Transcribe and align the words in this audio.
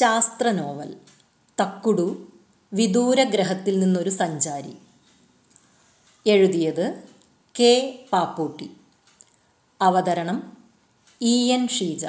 ശാസ്ത്ര 0.00 0.50
നോവൽ 0.50 0.96
തക്കുടു 1.60 2.32
വിദൂരഗ്രഹത്തിൽ 2.72 3.80
നിന്നൊരു 3.80 4.10
സഞ്ചാരി. 4.10 4.76
എഴുതിയത് 6.26 7.02
കെ 7.60 8.04
പാപ്പൂട്ടി. 8.12 8.70
അവതരണം 9.82 10.56
ഇ 11.20 11.52
എൻ 11.52 11.68
ഷീജ. 11.68 12.06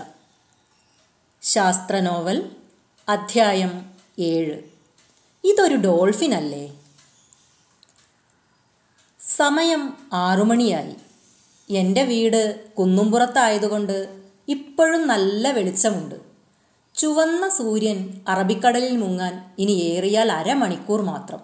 ശാസ്ത്ര 1.41 1.99
നോവൽ 1.99 2.51
അധ്യായം 3.09 3.91
ഏഴ്. 4.19 4.61
ഇതൊരു 5.43 5.75
ഡോൾഫിൻ 5.75 6.33
അല്ലേ 6.33 6.81
സമയം 9.19 10.09
ആറുമണിയായി. 10.13 10.95
എന്റെ 11.69 12.03
വീട് 12.03 12.73
കുന്നുംപുറത്തായതുകൊണ്ട് 12.73 14.23
ഇപ്പോഴും 14.47 15.07
നല്ല 15.07 15.51
വെളിച്ചമുണ്ട്. 15.51 16.30
ചുവന്ന 17.01 17.49
സൂര്യൻ 17.49 18.21
അറബിക്കടലിൽ 18.27 18.97
മുങ്ങാൻ 18.97 19.53
ഇനി 19.59 19.71
ഏറിയാൽ 19.71 20.31
അരമണിക്കൂർ 20.31 21.01
മാത്രം. 21.01 21.39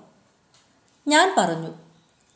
ഞാൻ 1.08 1.36
പറഞ്ഞു 1.38 1.70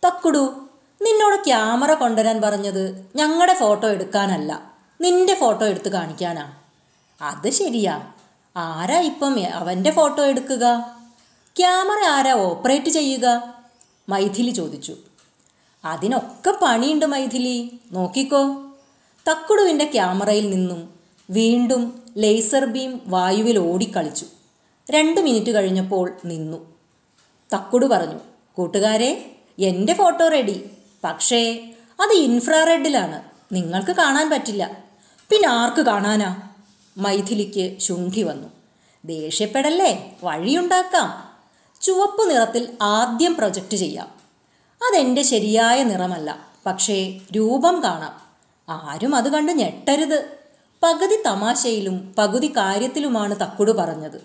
തക്കുടു 0.08 0.70
നിന്നോട് 1.02 1.46
ക്യാമറ 1.46 1.94
കൊണ്ടുവരാൻ 1.94 2.42
പറഞ്ഞത് 2.42 3.12
ഞങ്ങളുടെ 3.16 3.54
ഫോട്ടോ 3.54 3.90
എടുക്കാനല്ല 3.90 4.72
നിന്റെ 5.02 5.36
ഫോട്ടോ 5.36 5.66
എടുത്ത് 5.66 5.90
കാണിക്കാനാ. 5.90 6.54
അത് 7.22 7.50
ശരിയാ. 7.50 8.14
ആരാ 8.58 9.00
ഇപ്പം 9.00 9.48
അവന്റെ 9.54 9.92
ഫോട്ടോ 9.92 10.26
എടുക്കുക? 10.26 10.96
ക്യാമറ 11.58 12.06
ആരാ 12.06 12.34
ഓപ്പറേറ്റ് 12.34 12.90
ചെയ്യുക? 12.90 13.54
മൈഥിലി 14.10 14.52
ചോദിച്ചു. 14.52 14.98
അതിനൊക്കെ 15.86 16.54
പണിയുണ്ട് 16.62 17.06
മൈഥിലി 17.06 17.80
നോക്കിക്കോ. 17.92 18.44
തക്കുടുവിന്റെ 19.30 19.86
ക്യാമറയിൽ 19.86 20.50
നിന്നും 20.50 21.01
വീണ്ടും 21.30 22.04
ലേസർ 22.18 22.66
ബീം 22.66 23.02
വായുവിൽ 23.06 23.58
ഓടിക്കളിച്ചു. 23.58 24.26
രണ്ട് 24.92 25.22
മിനിറ്റ് 25.22 25.52
കഴിഞ്ഞപ്പോൾ 25.52 26.14
നിന്നു. 26.26 26.74
തക്കുടു 27.54 27.86
പറഞ്ഞു 27.86 28.20
കൂട്ടുകാരെ 28.54 29.36
എന്റെ 29.60 29.94
ഫോട്ടോ 29.94 30.28
റെഡി 30.28 30.70
പക്ഷേ 31.04 31.74
അത് 32.02 32.14
ഇൻഫ്രാറെഡിലാണ് 32.14 33.24
നിങ്ങൾക്ക് 33.52 33.92
കാണാൻ 33.92 34.30
പറ്റില്ല. 34.30 34.84
പിന്നെ 35.30 35.50
ആർക്ക് 35.50 35.82
കാണാനാ? 35.82 36.50
മൈഥിലിക്ക് 36.98 37.80
ശുണ്ഠി 37.80 38.22
വന്നു. 38.22 38.48
ദേഷ്യപ്പെടല്ലേ? 39.06 40.18
വഴിയുണ്ടാക്കാം. 40.24 41.32
ചുവപ്പ് 41.82 42.30
നിറത്തിൽ 42.30 42.78
ആദ്യം 42.82 43.36
പ്രൊജക്റ്റ് 43.36 43.78
ചെയ്യാം. 43.78 44.12
അതെന്റെ 44.82 45.22
ശരിയായ 45.22 45.84
നിറമല്ല. 45.84 46.48
പക്ഷേ 46.66 47.20
രൂപം 47.36 47.84
കാണാം. 47.84 48.22
ആരും 48.70 49.16
അത് 49.16 49.30
കണ്ട് 49.30 49.52
ഞെട്ടരുത്. 49.52 50.41
പകുതി 50.84 51.24
തമാശയിലും 51.26 52.16
പകുതി 52.18 52.48
കാര്യത്തിലുമാണ് 52.48 53.36
തക്കുടു 53.36 53.72
പറഞ്ഞത്. 53.72 54.22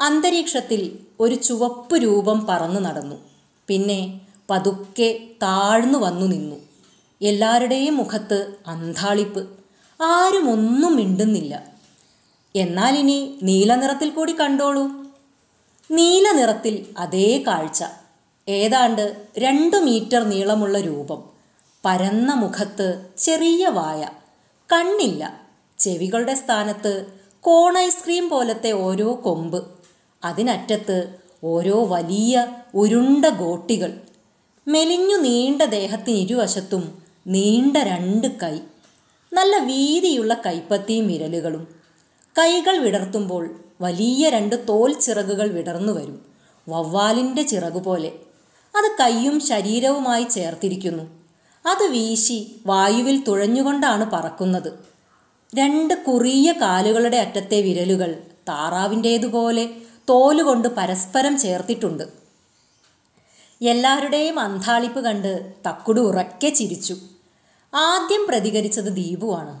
അന്തരീക്ഷത്തിൽ 0.00 0.98
ഒരു 1.20 1.34
ചുവപ്പ് 1.34 1.96
രൂപം 1.96 2.46
പറന്നു 2.46 2.80
നടന്നു. 2.80 3.16
പിന്നെ 3.68 4.20
പതുക്കെ 4.50 5.20
താഴ്ന്നു 5.42 5.98
വന്നു 5.98 6.26
നിന്നു. 6.26 6.56
എല്ലാവരുടെയും 7.22 7.96
മുഖത്ത് 7.96 8.54
അന്താളിപ്പ് 8.66 9.48
ആരും 10.02 10.50
ഒന്നും 10.50 10.96
മിണ്ടുന്നില്ല. 10.96 11.62
എന്നാൽ 12.56 12.98
ഇനി 12.98 13.38
നീലനിറത്തിൽ 13.42 14.10
കൂടി 14.10 14.32
കണ്ടോളൂ. 14.32 14.86
നീലനിറത്തിൽ 15.90 16.86
അതേ 16.98 17.44
കാഴ്ച. 17.46 17.84
ഏതാണ്ട് 18.48 19.26
രണ്ട് 19.38 19.76
മീറ്റർ 19.76 20.22
നീളമുള്ള 20.22 20.80
രൂപം. 20.80 21.24
പരന്ന 21.84 22.34
മുഖത്ത് 22.34 23.06
ചെറിയ 23.18 23.68
വായ. 23.68 24.08
കണ്ണില്ല. 24.72 25.40
ചെവികളുടെ 25.78 26.34
സ്ഥാനത്ത് 26.34 27.06
കോൺ 27.40 27.78
ഐസ്ക്രീം 27.78 28.28
പോലത്തെ 28.28 28.72
ഓരോ 28.72 29.20
കൊമ്പ്. 29.24 29.64
അതിനറ്റത്ത് 30.24 31.14
ഓരോ 31.44 31.84
വലിയ 31.84 32.46
ഉരുണ്ട 32.74 33.24
ഗോട്ടികൾ. 33.24 34.00
മെലിഞ്ഞു 34.68 35.16
നീണ്ട 35.16 35.62
ദേഹത്തിന് 35.62 36.16
ഇരുവശത്തും 36.16 37.02
നീണ്ട 37.26 37.76
രണ്ട് 37.76 38.26
കൈ. 38.26 38.58
നല്ല 39.32 39.58
വീതിയുള്ള 39.58 40.42
കൈപ്പത്തിയും 40.46 41.06
വിരലുകളും. 41.06 41.68
കൈകൾ 42.38 42.76
വിടർത്തുമ്പോൾ 42.76 43.60
വലിയ 43.80 44.28
രണ്ട് 44.28 44.68
തോൽ 44.68 44.92
ചിറകുകൾ 44.92 45.48
വിടർന്നു 45.48 45.92
വരും. 45.92 46.24
വവ്വാലിന്റെ 46.68 47.42
ചിറകുപോലെ. 47.42 48.12
അത് 48.76 48.96
കൈയും 49.00 49.40
ശരീരവുമായി 49.40 50.24
ചേർത്തിരിക്കുന്നു. 50.24 51.25
അത് 51.66 51.84
വീശി 51.90 52.60
വായുവിൽ 52.66 53.24
തുഴഞ്ഞുകൊണ്ടാണ് 53.24 54.10
പറക്കുന്നത്. 54.10 54.72
രണ്ട് 55.54 55.94
കുറിയ 56.04 56.52
കാലുകളുടെ 56.52 57.16
അറ്റത്തെ 57.16 57.60
വിരലുകൾ 57.60 58.22
താറാവിന്റേതുപോലെ 58.48 59.70
തോലുകൊണ്ട് 60.08 60.68
പരസ്പരം 60.68 61.38
ചേർത്തിട്ടുണ്ട്. 61.38 62.26
എല്ലാവരുടെയും 63.62 64.40
അന്താളിപ്പ് 64.40 65.00
കണ്ട് 65.00 65.52
തക്കുടു 65.68 66.00
ഉറക്കെ 66.00 66.48
ചിരിച്ചു. 66.48 66.96
ആദ്യം 67.74 68.26
പ്രതികരിച്ചത് 68.28 68.96
ദീപുവാണ് 68.96 69.60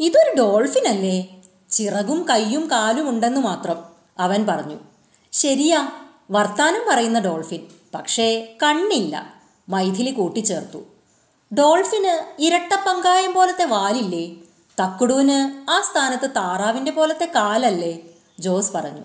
ഇതൊരു 0.00 0.36
ഡോൾഫിൻ 0.38 0.88
അല്ലേ 0.88 1.40
ചിറകും 1.70 2.26
കൈയും 2.30 2.68
കാലും 2.72 3.08
ഉണ്ടെന്ന് 3.08 3.40
മാത്രം 3.40 3.84
അവൻ 4.18 4.46
പറഞ്ഞു. 4.46 4.76
ശരിയാ 5.32 5.88
വർത്താനം 6.30 6.82
പറയുന്ന 6.90 7.18
ഡോൾഫിൻ 7.20 7.60
പക്ഷേ 7.94 8.56
കണ്ണില്ല. 8.62 9.34
മൈഥിലി 9.68 10.10
കൂട്ടിച്ചേർത്തു. 10.10 10.95
ഡോൾഫിന് 11.54 12.42
ഇരട്ട 12.42 12.74
പങ്കായം 12.74 13.34
പോലത്തെ 13.34 13.64
വാലില്ലേ? 13.64 14.34
തക്കുടുവിന് 14.80 15.70
ആ 15.70 15.80
സ്ഥാനത്ത് 15.80 16.30
താറാവിന്റെ 16.30 16.90
പോലത്തെ 16.90 17.32
കാലല്ലേ? 17.34 17.98
ജോസ് 18.40 18.72
പറഞ്ഞു. 18.72 19.00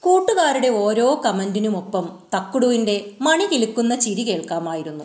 കൂട്ടുകാരുടെ 0.00 0.68
ഓരോ 0.68 1.22
കമന്റിനുമൊപ്പം 1.26 2.18
തക്കുടുവിന്റെ 2.36 3.10
മണി 3.20 3.44
കിലുക്കുന്ന 3.44 3.96
ചിരി 3.96 4.22
കേൾക്കാമായിരുന്നു. 4.22 5.04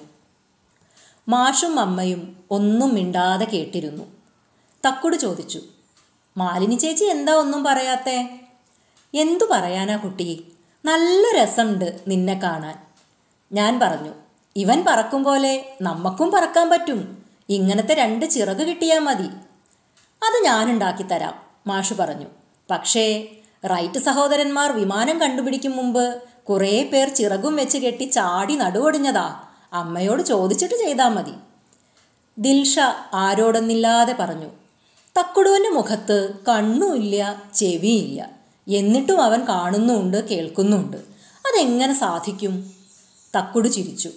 മാഷും 1.30 1.80
അമ്മയും 1.80 2.46
ഒന്നും 2.52 2.94
മിണ്ടാതെ 2.94 3.46
കേട്ടിരുന്നു. 3.46 4.04
തക്കുടു 4.88 5.16
ചോദിച്ചു 5.16 5.62
മാലിനി 6.38 6.76
ചേച്ചി 6.76 7.06
എന്താ 7.06 7.34
ഒന്നും 7.34 7.64
പറയാത്തേ? 7.64 8.40
എന്തു 9.14 9.44
പറയാനാ 9.52 9.98
കുട്ടി? 9.98 10.48
നല്ല 10.86 11.44
രസമുണ്ട് 11.44 12.00
നിന്നെ 12.08 12.34
കാണാൻ. 12.34 12.80
ഞാൻ 13.52 13.80
പറഞ്ഞു 13.80 14.23
ഇവൻ 14.56 14.84
പറക്കും 14.88 15.24
പോലെ 15.24 15.66
നമുക്കും 15.82 16.32
പറക്കാൻ 16.32 16.70
പറ്റും. 16.70 17.24
ഇങ്ങനത്തെ 17.50 17.94
രണ്ട് 17.94 18.26
ചിറക് 18.26 18.58
കിട്ടിയാൽ 18.58 19.00
മതി. 19.00 19.28
അത് 20.24 20.44
ഞാനുണ്ടാക്കി 20.44 21.04
തരാം 21.04 21.34
മാഷു 21.68 21.94
പറഞ്ഞു. 21.94 22.26
പക്ഷേ 22.72 23.28
റൈറ്റ് 23.66 24.00
സഹോദരന്മാർ 24.00 24.72
വിമാനം 24.72 25.22
കണ്ടുപിടിക്കും 25.22 25.78
മുമ്പ് 25.78 26.22
കുറേ 26.50 26.84
പേർ 26.84 27.10
ചിറകും 27.10 27.56
വെച്ച് 27.56 27.78
കെട്ടി 27.78 28.04
ചാടി 28.04 28.56
നടുവൊടിഞ്ഞതാ. 28.56 29.44
അമ്മയോട് 29.74 30.22
ചോദിച്ചിട്ട് 30.22 30.76
ചെയ്താൽ 30.76 31.08
മതി. 31.08 31.32
ദിൽഷ 32.38 32.80
ആരോടൊന്നില്ലാതെ 33.14 34.16
പറഞ്ഞു. 34.20 34.48
തക്കുടുവിന്റെ 35.20 35.70
മുഖത്ത് 35.70 36.34
കണ്ണുമില്ല 36.48 37.44
ചെവിയില്ല. 37.56 38.30
എന്നിട്ടും 38.68 39.22
അവൻ 39.22 39.48
കാണുന്നുമുണ്ട് 39.48 40.30
കേൾക്കുന്നുമുണ്ട് 40.30 40.98
അതെങ്ങനെ 41.48 41.94
സാധിക്കും? 41.94 42.74
തക്കുടു 43.38 43.68
ചിരിച്ചു. 43.68 44.10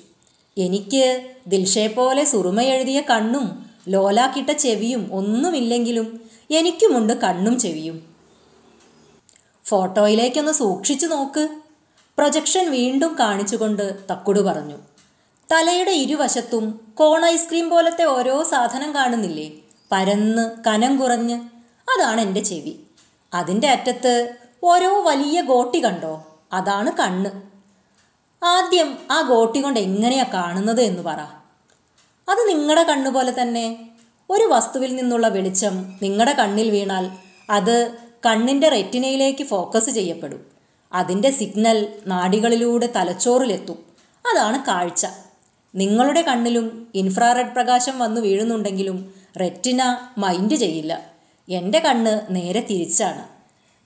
എനിക്ക് 0.58 1.30
ദിൽഷയെപ്പോലെ 1.46 2.24
സുറുമ 2.24 2.62
എഴുതിയ 2.62 3.02
കണ്ണും 3.10 3.66
ലോലാക്കിട്ട 3.88 4.50
ചെവിയും 4.50 5.10
ഒന്നുമില്ലെങ്കിലും 5.12 6.30
എനിക്കുമുണ്ട് 6.50 7.12
കണ്ണും 7.12 7.58
ചെവിയും. 7.58 8.02
ഫോട്ടോയിലേക്കൊന്ന് 9.64 10.52
സൂക്ഷിച്ചു 10.52 11.06
നോക്ക്. 11.06 11.48
പ്രൊജക്ഷൻ 12.18 12.70
വീണ്ടും 12.70 13.16
കാണിച്ചുകൊണ്ട് 13.20 13.98
തക്കുടു 14.12 14.40
പറഞ്ഞു. 14.40 14.76
തലയുടെ 15.52 15.90
ഇരുവശത്തും 15.90 16.92
കോൺ 16.94 17.24
ഐസ്ക്രീം 17.24 17.70
പോലത്തെ 17.70 18.04
ഓരോ 18.04 18.42
സാധനം 18.42 18.94
കാണുന്നില്ലേ? 18.94 19.52
പരന്ന് 19.92 20.50
കനം 20.66 20.96
കുറഞ്ഞ്. 20.96 21.34
അതാണ് 21.94 22.20
എന്റെ 22.20 22.40
ചെവി. 22.40 22.76
അതിന്റെ 23.34 23.68
അറ്റത്ത് 23.68 24.34
ഓരോ 24.62 25.02
വലിയ 25.02 25.40
ഗോട്ടി 25.40 25.84
കണ്ടോ? 25.84 26.26
അതാണ് 26.52 26.92
കണ്ണ്. 26.92 27.55
ആദ്യം 28.46 28.98
ആ 29.10 29.20
ഗോട്ടി 29.20 29.60
കൊണ്ട് 29.60 29.80
എങ്ങനെയാ 29.80 30.24
കാണുന്നത് 30.34 30.80
എന്ന് 30.80 31.02
പറ. 31.02 31.20
അത് 32.28 32.48
നിങ്ങളുടെ 32.48 32.82
കണ്ണു 32.82 33.10
പോലെ 33.10 33.42
തന്നെ. 33.42 33.88
ഒരു 34.30 34.44
വസ്തുവിൽ 34.44 34.96
നിന്നുള്ള 34.96 35.28
വെളിച്ചം 35.28 35.94
നിങ്ങളുടെ 36.02 36.32
കണ്ണിൽ 36.32 36.70
വീണാൽ 36.70 37.10
അത് 37.50 37.92
കണ്ണിന്റെ 38.26 38.68
റെറ്റിനയിലേക്ക് 38.68 39.44
ഫോക്കസ് 39.44 39.90
ചെയ്യപ്പെടും. 39.90 40.46
അതിന്റെ 40.92 41.30
സിഗ്നൽ 41.30 41.88
നാടികളിലൂടെ 42.06 42.92
തലച്ചോറിലെത്തും. 42.96 43.78
അതാണ് 44.32 44.64
കാഴ്ച. 44.64 45.06
നിങ്ങളുടെ 45.74 46.22
കണ്ണിലും 46.22 46.88
ഇൻഫ്രാറെഡ് 46.94 47.52
പ്രകാശം 47.52 47.98
വന്നു 47.98 48.20
വീഴുന്നുണ്ടെങ്കിലും 48.20 49.14
റെറ്റിന 49.40 49.98
മൈൻഡ് 50.18 50.54
ചെയ്യില്ല. 50.54 51.00
എന്റെ 51.48 51.78
കണ്ണ് 51.78 52.34
നേരെ 52.34 52.66
തിരിച്ചാണ്. 52.70 53.24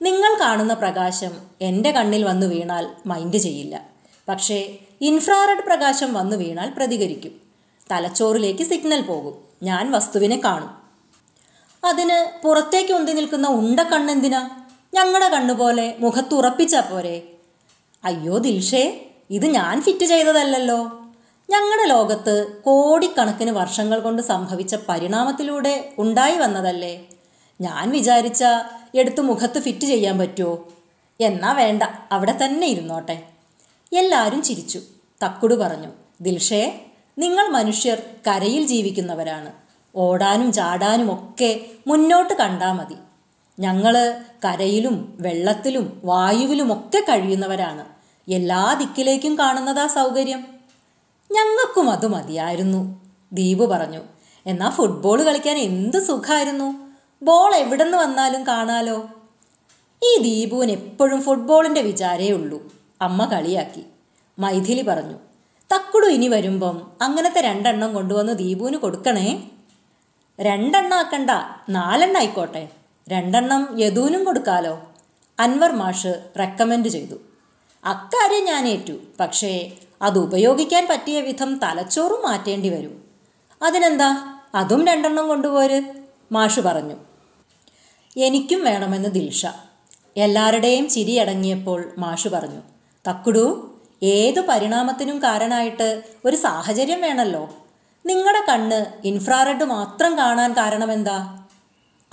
നിങ്ങൾ 0.03 0.39
കാണുന്ന 0.41 0.73
പ്രകാശം 0.73 1.31
എന്റെ 1.61 1.91
കണ്ണിൽ 1.91 2.23
വന്നു 2.23 2.47
വീണാൽ 2.47 2.87
മൈൻഡ് 3.05 3.37
ചെയ്യില്ല. 3.37 3.90
പക്ഷേ 4.29 4.77
ഇൻഫ്രാറെഡ് 5.01 5.63
പ്രകാശം 5.63 6.13
വന്നു 6.13 6.35
വീണാൽ 6.35 6.69
പ്രതികരിക്കും. 6.69 7.41
തലച്ചോറിലേക്ക് 7.91 8.63
സിഗ്നൽ 8.63 9.01
പോകും. 9.01 9.33
ഞാൻ 9.63 9.91
വസ്തുവിനെ 9.91 10.41
കാണും. 10.45 10.81
അതിന് 11.85 12.43
പുറത്തേക്ക് 12.43 12.93
ഉന്തി 12.93 13.11
നിൽക്കുന്ന 13.11 13.47
ഉണ്ട 13.47 13.79
കണ്ണെന്തിനാ? 13.79 14.49
ഞങ്ങളുടെ 14.93 15.29
കണ്ണുപോലെ 15.29 15.95
മുഖത്ത് 15.99 16.33
ഉറപ്പിച്ചാ 16.33 16.79
പോരെ. 16.79 17.23
അയ്യോ 18.05 18.37
ദിൽഷേ 18.37 19.05
ഇത് 19.29 19.45
ഞാൻ 19.45 19.81
ഫിറ്റ് 19.81 20.05
ചെയ്തതല്ലല്ലോ. 20.05 21.01
ഞങ്ങളുടെ 21.49 21.87
ലോകത്ത് 21.87 22.61
കോടിക്കണക്കിന് 22.61 23.51
വർഷങ്ങൾ 23.51 23.99
കൊണ്ട് 23.99 24.21
സംഭവിച്ച 24.21 24.75
പരിണാമത്തിലൂടെ 24.75 25.93
ഉണ്ടായി 25.97 26.37
വന്നതല്ലേ? 26.37 27.05
ഞാൻ 27.61 27.91
വിചാരിച്ച 27.91 28.43
എടുത്ത് 28.95 29.21
മുഖത്ത് 29.21 29.59
ഫിറ്റ് 29.59 29.85
ചെയ്യാൻ 29.85 30.19
പറ്റുമോ 30.19 30.67
എന്നാ 31.19 31.51
വേണ്ട 31.51 31.83
അവിടെ 32.11 32.37
തന്നെ 32.45 32.67
ഇരുന്നോട്ടെ. 32.67 33.30
എല്ലാവരും 33.97 34.41
ചിരിച്ചു. 34.41 34.81
തക്കുടു 35.23 35.55
പറഞ്ഞു 35.55 35.87
ദിൽഷേ 36.21 36.85
നിങ്ങൾ 37.17 37.47
മനുഷ്യർ 37.47 38.01
കരയിൽ 38.27 38.67
ജീവിക്കുന്നവരാണ്. 38.67 39.53
ഓടാനും 39.95 40.51
ചാടാനും 40.51 41.13
ഒക്കെ 41.13 41.65
മുന്നോട്ട് 41.87 42.33
കണ്ടാൽ 42.33 42.71
മതി. 42.71 42.95
ഞങ്ങൾ 43.59 44.17
കരയിലും 44.45 45.17
വെള്ളത്തിലും 45.21 46.01
വായുവിലുമൊക്കെ 46.05 46.99
കഴിയുന്നവരാണ്. 46.99 47.85
എല്ലാ 48.31 48.75
ദിക്കിലേക്കും 48.79 49.37
കാണുന്നതാ 49.39 49.87
സൗകര്യം. 49.87 50.39
ഞങ്ങൾക്കും 51.31 51.89
അത് 51.89 52.07
മതിയായിരുന്നു 52.07 53.01
ദീപു 53.33 53.65
പറഞ്ഞു. 53.65 53.99
എന്നാൽ 54.45 54.69
ഫുട്ബോൾ 54.69 55.23
കളിക്കാൻ 55.23 55.57
എന്ത് 55.57 56.05
സുഖമായിരുന്നു 56.07 56.91
ബോൾ 57.23 57.55
എവിടെ 57.55 57.83
നിന്ന് 57.83 57.97
വന്നാലും 57.97 58.47
കാണാലോ. 58.47 59.09
ഈ 60.03 60.21
ദീപുവിന് 60.21 60.71
എപ്പോഴും 60.71 61.21
ഫുട്ബോളിന്റെ 61.21 61.81
വിചാരേ 61.81 62.31
ഉള്ളൂ. 62.31 62.80
അമ്മ 63.01 63.25
കളിയാക്കി. 63.25 63.85
മൈഥിലി 64.39 64.81
പറഞ്ഞു 64.81 65.15
തക്കുടു 65.73 66.05
ഇനി 66.05 66.27
വരുമ്പം 66.27 66.91
അങ്ങനത്തെ 67.01 67.41
രണ്ടെണ്ണം 67.41 67.93
കൊണ്ടുവന്ന് 67.93 68.33
ദീപുവിന് 68.33 68.77
കൊടുക്കണേ? 68.77 69.49
രണ്ടെണ്ണം 70.41 70.97
ആക്കണ്ട 70.97 71.29
നാലെണ്ണം 71.69 72.17
ആയിക്കോട്ടെ. 72.17 72.69
രണ്ടെണ്ണം 73.09 73.75
യദൂനും 73.79 74.23
കൊടുക്കാലോ 74.23 74.81
അൻവർ 75.39 75.71
മാഷ് 75.71 76.29
റെക്കമെൻഡ് 76.39 76.87
ചെയ്തു. 76.87 77.15
അക്കാര്യം 77.85 78.45
ഞാൻ 78.45 78.67
ഏറ്റു 78.67 78.93
പക്ഷേ 79.19 79.71
അത് 80.01 80.19
ഉപയോഗിക്കാൻ 80.19 80.87
പറ്റിയ 80.91 81.21
വിധം 81.21 81.59
തലച്ചോറും 81.59 82.21
മാറ്റേണ്ടി 82.23 82.69
വരും. 82.69 83.03
അതിനെന്താ? 83.61 84.39
അതും 84.55 84.87
രണ്ടെണ്ണം 84.87 85.27
കൊണ്ടുപോര് 85.27 85.83
മാഷ് 86.31 86.59
പറഞ്ഞു. 86.59 86.95
എനിക്കും 88.17 88.63
വേണമെന്ന് 88.63 89.09
ദിൽഷ. 89.09 89.45
എല്ലാവരുടെയും 90.17 90.89
ചിരിയടങ്ങിയപ്പോൾ 90.89 91.91
മാഷ് 91.97 92.27
പറഞ്ഞു 92.27 92.61
തക്കുടു 93.09 93.77
ഏതു 94.03 94.41
പരിണാമത്തിനും 94.41 95.19
കാരണമായിട്ട് 95.19 96.03
ഒരു 96.25 96.35
സാഹചര്യം 96.35 97.01
വേണമല്ലോ 97.01 97.49
നിങ്ങളുടെ 98.05 98.45
കണ്ണ് 98.49 99.07
ഇൻഫ്രാറെഡ് 99.07 99.63
മാത്രം 99.63 100.17
കാണാൻ 100.17 100.53
കാരണമെന്താ? 100.53 101.45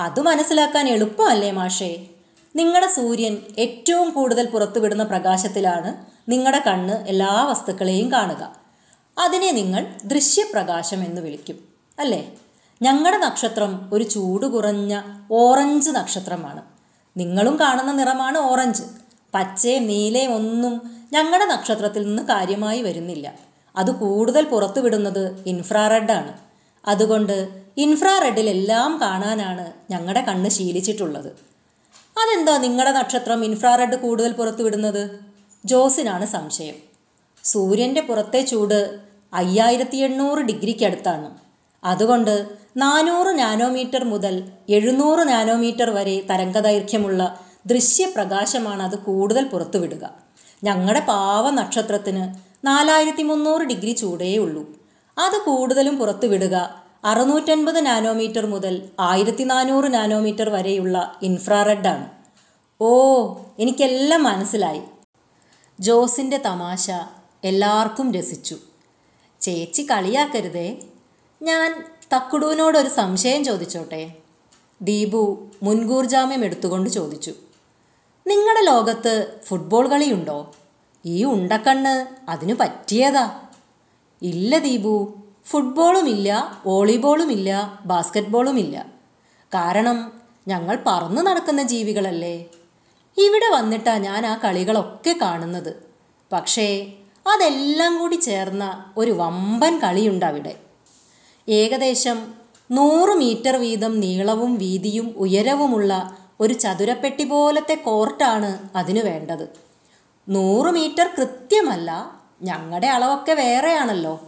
അത് 0.00 0.20
മനസ്സിലാക്കാൻ 0.20 0.88
എളുപ്പമല്ലേ 0.88 1.50
മാഷേ? 1.50 2.06
നിങ്ങളുടെ 2.56 2.86
സൂര്യൻ 2.86 3.38
ഏറ്റവും 3.58 4.10
കൂടുതൽ 4.10 4.46
പുറത്തുവിടുന്ന 4.46 5.02
പ്രകാശത്തിലാണ് 5.02 5.96
നിങ്ങളുടെ 6.28 6.62
കണ്ണ് 6.66 6.94
എല്ലാ 6.94 7.44
വസ്തുക്കളെയും 7.44 8.12
കാണുക. 8.12 8.56
അതിനെ 9.18 9.50
നിങ്ങൾ 9.50 9.94
ദൃശ്യപ്രകാശം 10.04 11.04
എന്ന് 11.04 11.20
വിളിക്കും 11.20 11.58
അല്ലേ? 11.98 12.32
ഞങ്ങളുടെ 12.82 13.18
നക്ഷത്രം 13.18 13.90
ഒരു 13.92 14.04
ചൂട് 14.04 14.46
കുറഞ്ഞ 14.46 15.02
ഓറഞ്ച് 15.32 15.90
നക്ഷത്രമാണ്. 15.90 16.62
നിങ്ങളും 17.16 17.60
കാണുന്ന 17.60 17.92
നിറമാണ് 17.92 18.38
ഓറഞ്ച്. 18.38 18.82
പച്ചയും 19.34 19.86
നീലയും 19.86 20.32
ഒന്നും 20.32 20.74
ഞങ്ങളുടെ 21.12 21.44
നക്ഷത്രത്തിൽ 21.44 22.02
നിന്ന് 22.02 22.22
കാര്യമായി 22.22 22.82
വരുന്നില്ല. 22.82 23.32
അത് 23.76 23.90
കൂടുതൽ 23.90 24.44
പുറത്തുവിടുന്നത് 24.44 25.24
ഇൻഫ്രാറെഡാണ് 25.46 26.32
അതുകൊണ്ട് 26.88 27.48
ഇൻഫ്രാറെഡിലെല്ലാം 27.76 28.98
കാണാനാണ് 29.02 29.72
ഞങ്ങളുടെ 29.90 30.20
കണ്ണ് 30.20 30.48
ശീലിച്ചിട്ടുള്ളത്. 30.48 31.30
അതെന്താ 32.16 32.56
നിങ്ങളുടെ 32.56 32.92
നക്ഷത്രം 32.92 33.44
ഇൻഫ്രാറെഡ് 33.44 33.96
കൂടുതൽ 33.96 34.32
പുറത്തുവിടുന്നത്? 34.32 35.02
ജോസിനാണ് 35.64 36.26
സംശയം. 36.26 36.74
സൂര്യന്റെ 37.44 38.00
പുറത്തെ 38.00 38.40
ചൂട് 38.40 39.00
അയ്യായിരത്തി 39.32 39.96
എണ്ണൂറ് 39.96 40.38
ഡിഗ്രിക്കടുത്താണ് 40.38 41.28
അതുകൊണ്ട് 41.84 42.48
നാനൂറ് 42.76 43.38
നാനോമീറ്റർ 43.38 44.04
മുതൽ 44.04 44.34
എഴുന്നൂറ് 44.68 45.28
നാനോമീറ്റർ 45.28 45.90
വരെ 45.90 46.16
തരംഗദൈർഘ്യമുള്ള 46.30 47.22
ദൃശ്യപ്രകാശമാണ് 47.70 48.82
അത് 48.82 48.98
കൂടുതൽ 48.98 49.48
പുറത്തുവിടുക. 49.48 50.10
ഞങ്ങളുടെ 50.64 51.00
പാവ 51.00 51.50
നക്ഷത്രത്തിന് 51.50 52.34
നാലായിരത്തി 52.66 53.22
മുന്നൂറ് 53.22 53.62
ഡിഗ്രി 53.62 53.92
ചൂടേ 53.92 54.36
ഉള്ളൂ 54.36 54.64
അത് 55.18 55.40
കൂടുതലും 55.46 55.98
പുറത്തുവിടുക 55.98 56.84
അറുന്നൂറ്റൻപത് 57.04 57.86
നാനോമീറ്റർ 57.86 58.46
മുതൽ 58.46 58.82
ആയിരത്തി 59.00 59.44
നാനൂറ് 59.44 59.94
നാനോമീറ്റർ 59.94 60.48
വരെയുള്ള 60.48 61.18
ഇൻഫ്രാറെഡാണ്. 61.22 62.10
ഓ 62.80 62.88
എനിക്കെല്ലാം 63.58 64.22
മനസ്സിലായി. 64.22 64.80
ജോസിന്റെ 65.80 66.36
തമാശ 66.36 66.90
എല്ലാവർക്കും 67.44 68.14
രസിച്ചു. 68.14 68.56
ചേച്ചി 69.40 69.82
കളിയാക്കരുതേ. 69.82 70.76
ഞാൻ 71.42 71.84
തക്കുടുവിനോടൊരു 72.16 72.88
സംശയം 72.88 73.44
ചോദിച്ചോട്ടെ? 73.44 74.12
ദീപു 74.82 75.46
മുൻകൂർ 75.62 76.06
ജാമ്യം 76.06 76.44
എടുത്തുകൊണ്ട് 76.44 76.90
ചോദിച്ചു. 76.90 77.34
നിങ്ങളുടെ 78.28 78.62
ലോകത്ത് 78.70 79.12
ഫുട്ബോൾ 79.46 79.84
കളിയുണ്ടോ? 79.88 80.38
ഈ 81.04 81.24
ഉണ്ടക്കണ്ണ് 81.24 81.94
അതിനു 82.30 82.54
പറ്റിയതാ. 82.54 83.26
ഇല്ല 84.22 84.58
ദീപു 84.58 84.94
ഫുട്ബോളുമില്ല 85.50 86.28
വോളിബോളുമില്ല 86.66 87.50
ബാസ്ക്കറ്റ്ബോളുമില്ല 87.86 88.76
കാരണം 89.54 89.98
ഞങ്ങൾ 90.48 90.78
പറന്നു 90.86 91.22
നടക്കുന്ന 91.22 91.62
ജീവികളല്ലേ. 91.62 92.36
ഇവിടെ 93.16 93.48
വന്നിട്ടാ 93.54 93.94
ഞാൻ 93.98 94.26
ആ 94.26 94.34
കളികളൊക്കെ 94.44 95.14
കാണുന്നത്. 95.22 95.72
പക്ഷേ 96.32 96.68
അതെല്ലാം 97.26 97.92
കൂടി 97.98 98.16
ചേർന്ന 98.16 98.64
ഒരു 98.96 99.10
വമ്പൻ 99.10 99.74
കളിയുണ്ട് 99.78 100.26
അവിടെ 100.26 100.54
ഏകദേശം 101.48 102.18
നൂറ് 102.70 103.12
മീറ്റർ 103.14 103.56
വീതം 103.56 104.00
നീളവും 104.00 104.54
വീതിയും 104.54 105.06
ഉയരവുമുള്ള 105.16 105.92
ഒരു 106.40 106.54
ചതുരപ്പെട്ടി 106.54 107.24
പോലത്തെ 107.24 107.74
കോർട്ടാണ് 107.74 108.68
അതിനു 108.76 109.00
വേണ്ടത്. 109.00 109.48
നൂറ് 110.28 110.66
മീറ്റർ 110.66 111.10
കൃത്യമല്ല 111.18 112.20
ഞങ്ങളുടെ 112.42 112.86
അളവൊക്കെ 112.86 113.32
വേറെയാണല്ലോ. 113.32 114.20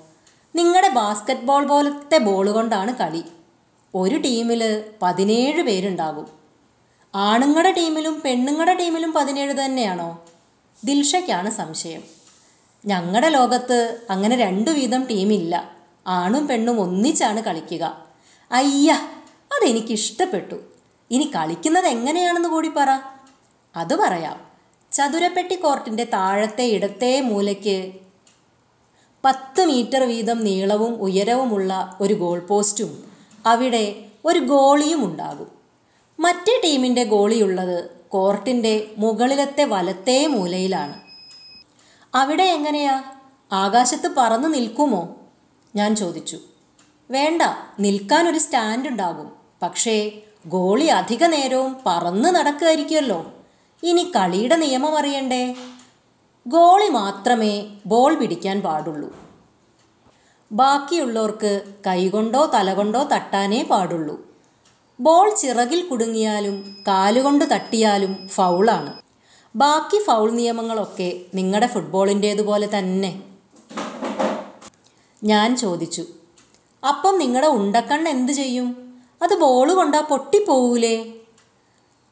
നിങ്ങളുടെ 0.54 0.88
ബാസ്ക്കറ്റ് 0.88 1.40
ബോൾ 1.40 1.66
പോലത്തെ 1.66 2.18
ബോൾ 2.18 2.50
കൊണ്ടാണ് 2.50 2.96
കളി. 2.96 3.22
ഒരു 3.94 4.16
ടീമിൽ 4.16 4.84
പതിനേഴ് 5.02 5.62
പേരുണ്ടാകും. 5.62 6.26
ആണുങ്ങളുടെ 7.14 7.72
ടീമിലും 7.72 8.22
പെണ്ണുങ്ങളുടെ 8.24 8.74
ടീമിലും 8.74 9.12
പതിനേഴ് 9.12 9.64
തന്നെയാണോ? 9.64 10.24
ദിൽഷയ്ക്കാണ് 10.84 11.50
സംശയം. 11.50 12.02
ഞങ്ങളുടെ 12.86 13.28
ലോകത്ത് 13.28 13.98
അങ്ങനെ 14.10 14.36
രണ്ടു 14.36 14.70
വീതം 14.70 15.04
ടീമില്ല. 15.04 15.70
ആണും 16.06 16.46
പെണ്ണും 16.46 16.80
ഒന്നിച്ചാണ് 16.80 17.42
കളിക്കുക. 17.42 18.06
അയ്യ 18.52 18.92
അതെനിക്കിഷ്ടപ്പെട്ടു. 19.52 20.69
ഇനി 21.10 21.24
കളിക്കുന്നത് 21.24 21.86
എങ്ങനെയാണെന്ന് 21.86 22.48
കൂടി 22.48 22.68
പറ. 22.68 22.90
അത് 23.76 23.96
പറയാം. 23.96 24.40
ചതുരപ്പെട്ടി 24.92 25.54
കോർട്ടിന്റെ 25.54 26.04
താഴത്തെ 26.04 26.62
ഇടത്തെ 26.62 27.20
മൂലയ്ക്ക് 27.20 27.92
പത്ത് 29.24 29.66
മീറ്റർ 29.66 30.02
വീതം 30.02 30.44
നീളവും 30.44 30.94
ഉയരവുമുള്ള 30.94 31.98
ഒരു 32.00 32.14
ഗോൾ 32.14 32.38
പോസ്റ്റും 32.38 33.12
അവിടെ 33.46 34.04
ഒരു 34.24 34.38
ഗോളിയും 34.38 35.04
ഉണ്ടാകും. 35.04 35.50
മറ്റേ 36.20 36.60
ടീമിന്റെ 36.64 37.04
ഗോളിയുള്ളത് 37.04 37.90
കോർട്ടിന്റെ 38.08 38.90
മുകളിലത്തെ 38.98 39.64
വലത്തെ 39.64 40.26
മൂലയിലാണ്. 40.26 41.00
അവിടെ 42.14 42.42
എങ്ങനെയാ? 42.42 43.02
ആകാശത്ത് 43.52 44.14
പറന്ന് 44.16 44.54
നിൽക്കുമോ? 44.54 45.16
ഞാൻ 45.76 45.96
ചോദിച്ചു. 45.96 46.38
വേണ്ട 47.10 47.42
നിൽക്കാൻ 47.80 48.28
ഒരു 48.28 48.38
സ്റ്റാൻഡ് 48.38 48.88
ഉണ്ടാകും 48.88 49.32
പക്ഷേ 49.62 50.22
ഗോളി 50.44 50.84
അധിക 50.84 51.24
നേരവും 51.24 51.76
പറന്ന് 51.86 52.28
നടക്കുമായിരിക്കുമല്ലോ 52.34 53.32
ഇനി 53.84 54.12
കളിയുടെ 54.16 54.56
നിയമം 54.56 54.98
അറിയണ്ടേ? 54.98 55.56
ഗോളി 56.46 56.88
മാത്രമേ 56.88 57.66
ബോൾ 57.86 58.14
പിടിക്കാൻ 58.14 58.62
പാടുള്ളൂ. 58.62 59.14
ബാക്കിയുള്ളവർക്ക് 60.52 61.62
കൈകൊണ്ടോ 61.86 62.50
തലകൊണ്ടോ 62.54 63.02
തട്ടാനേ 63.02 63.62
പാടുള്ളൂ. 63.62 64.24
ബോൾ 65.00 65.34
ചിറകിൽ 65.34 65.86
കുടുങ്ങിയാലും 65.86 66.82
കാലുകൊണ്ട് 66.88 67.44
തട്ടിയാലും 67.44 68.28
ഫൗളാണ്. 68.28 68.92
ബാക്കി 69.56 69.98
ഫൗൾ 69.98 70.30
നിയമങ്ങളൊക്കെ 70.30 71.20
നിങ്ങളുടെ 71.34 71.66
ഫുട്ബോളിന്റേതുപോലെ 71.66 72.66
തന്നെ. 72.66 73.22
ഞാൻ 75.24 75.56
ചോദിച്ചു 75.56 76.06
അപ്പം 76.88 77.18
നിങ്ങളുടെ 77.18 77.46
ഉണ്ടക്കണ്ണ് 77.46 78.08
എന്ത് 78.08 78.32
ചെയ്യും? 78.32 78.89
അത് 79.22 79.38
ബോൾ 79.38 79.74
കൊണ്ടാ 79.74 80.00
പൊട്ടിപ്പോവൂലേ? 80.00 81.12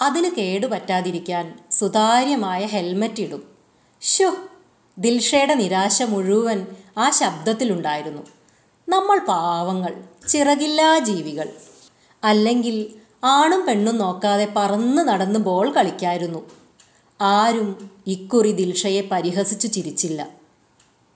അതിന് 0.01 0.31
കേടുപറ്റാതിരിക്കാൻ 0.31 1.59
സുതാര്യമായ 1.71 2.67
ഹെൽമറ്റ് 2.67 3.23
ഇടും. 3.23 3.43
ഷോ 4.01 4.35
ദിൽഷയുടെ 4.99 5.55
നിരാശ 5.55 6.03
മുഴുവൻ 6.03 6.67
ആ 6.99 7.11
ശബ്ദത്തിലുണ്ടായിരുന്നു. 7.11 8.23
നമ്മൾ 8.89 9.19
പാവങ്ങൾ 9.19 10.05
ചിറകില്ലാ 10.29 10.99
ജീവികൾ. 10.99 11.53
അല്ലെങ്കിൽ 12.25 12.95
ആണും 13.25 13.67
പെണ്ണും 13.67 13.99
നോക്കാതെ 13.99 14.53
പറന്ന് 14.57 15.03
നടന്ന് 15.03 15.39
ബോൾ 15.39 15.73
കളിക്കായിരുന്നു. 15.73 16.51
ആരും 17.21 17.91
ഇക്കുറി 18.07 18.53
ദിൽഷയെ 18.53 19.01
പരിഹസിച്ചു 19.01 19.67
ചിരിച്ചില്ല. 19.67 20.38